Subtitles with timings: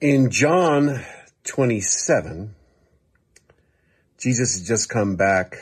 [0.00, 1.02] In John
[1.44, 2.52] 27,
[4.18, 5.58] Jesus has just come back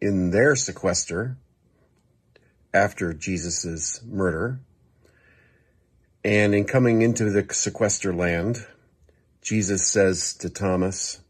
[0.00, 1.36] in their sequester
[2.74, 4.58] after Jesus' murder.
[6.24, 8.66] And in coming into the sequester land,
[9.40, 11.20] Jesus says to Thomas,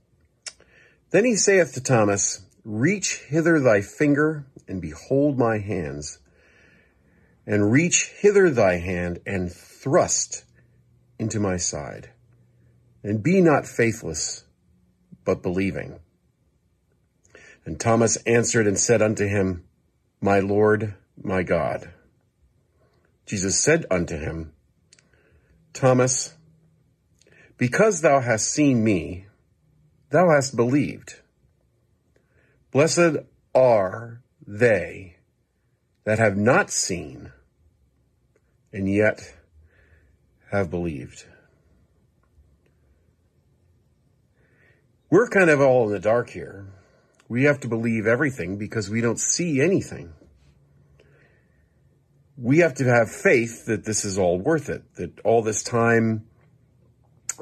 [1.11, 6.19] Then he saith to Thomas, Reach hither thy finger and behold my hands,
[7.47, 10.45] and reach hither thy hand and thrust
[11.19, 12.11] into my side,
[13.03, 14.45] and be not faithless,
[15.25, 15.99] but believing.
[17.65, 19.65] And Thomas answered and said unto him,
[20.21, 21.91] My Lord, my God.
[23.27, 24.53] Jesus said unto him,
[25.75, 26.35] Thomas,
[27.59, 29.27] because thou hast seen me,
[30.11, 31.17] thou hast believed.
[32.71, 33.19] Blessed
[33.55, 35.17] are they
[36.05, 37.33] that have not seen
[38.73, 39.35] and yet
[40.51, 41.25] have believed.
[45.11, 46.67] We're kind of all in the dark here.
[47.29, 50.13] We have to believe everything because we don't see anything.
[52.37, 56.27] We have to have faith that this is all worth it, that all this time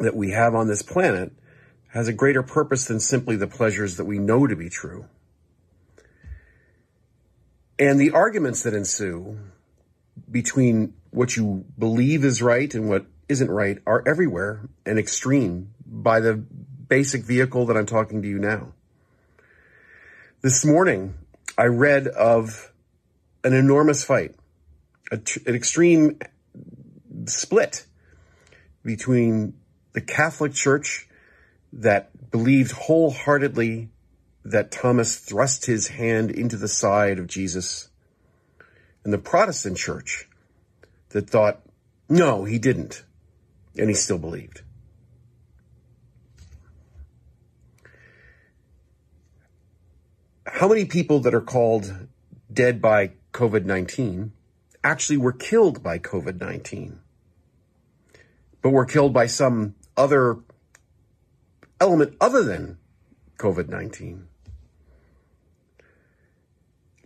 [0.00, 1.32] that we have on this planet
[1.88, 5.06] has a greater purpose than simply the pleasures that we know to be true.
[7.78, 9.38] And the arguments that ensue
[10.30, 16.20] between what you believe is right and what isn't right are everywhere and extreme by
[16.20, 18.72] the basic vehicle that I'm talking to you now.
[20.42, 21.14] This morning,
[21.58, 22.72] I read of
[23.42, 24.34] an enormous fight,
[25.10, 26.18] an extreme
[27.26, 27.86] split
[28.84, 29.54] between
[29.92, 31.08] the Catholic Church
[31.72, 33.88] that believed wholeheartedly
[34.44, 37.88] that Thomas thrust his hand into the side of Jesus
[39.06, 40.28] and the Protestant church
[41.10, 41.60] that thought,
[42.08, 43.04] no, he didn't.
[43.78, 44.62] And he still believed.
[50.44, 52.08] How many people that are called
[52.52, 54.32] dead by COVID 19
[54.82, 56.98] actually were killed by COVID 19,
[58.60, 60.38] but were killed by some other
[61.80, 62.78] element other than
[63.38, 64.26] COVID 19?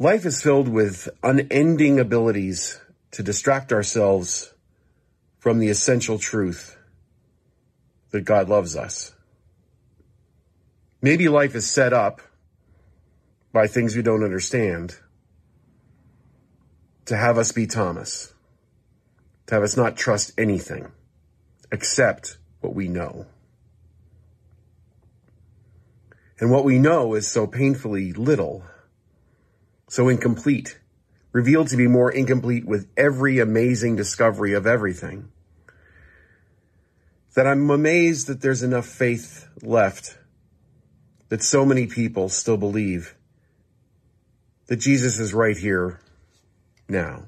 [0.01, 2.81] Life is filled with unending abilities
[3.11, 4.55] to distract ourselves
[5.39, 6.79] from the essential truth
[8.11, 9.13] that God loves us.
[11.03, 12.23] Maybe life is set up
[13.53, 14.97] by things we don't understand
[17.05, 18.33] to have us be Thomas,
[19.49, 20.93] to have us not trust anything
[21.71, 23.27] except what we know.
[26.39, 28.65] And what we know is so painfully little
[29.91, 30.79] so incomplete,
[31.33, 35.33] revealed to be more incomplete with every amazing discovery of everything,
[37.35, 40.17] that I'm amazed that there's enough faith left
[41.29, 43.17] that so many people still believe
[44.69, 46.01] that Jesus is right here
[46.89, 47.25] now.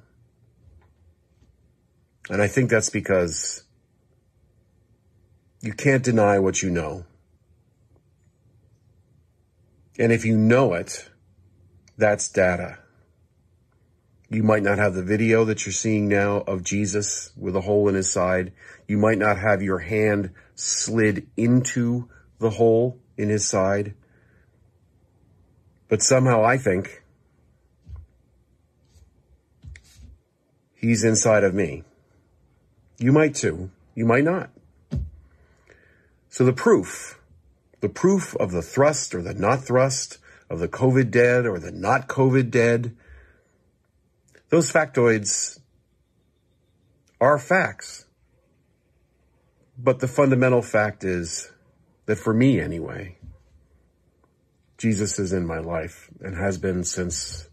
[2.30, 3.64] And I think that's because
[5.62, 7.06] you can't deny what you know.
[9.98, 11.08] And if you know it,
[11.96, 12.78] that's data.
[14.28, 17.88] You might not have the video that you're seeing now of Jesus with a hole
[17.88, 18.52] in his side.
[18.88, 22.08] You might not have your hand slid into
[22.38, 23.94] the hole in his side.
[25.88, 27.02] But somehow I think
[30.74, 31.84] he's inside of me.
[32.98, 33.70] You might too.
[33.94, 34.48] You might not.
[36.30, 37.20] So the proof,
[37.82, 40.16] the proof of the thrust or the not thrust
[40.52, 42.94] of the COVID dead or the not COVID dead.
[44.50, 45.58] Those factoids
[47.18, 48.04] are facts.
[49.78, 51.50] But the fundamental fact is
[52.04, 53.16] that for me anyway,
[54.76, 57.48] Jesus is in my life and has been since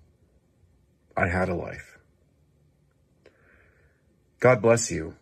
[1.16, 1.98] I had a life.
[4.42, 5.16] God bless you.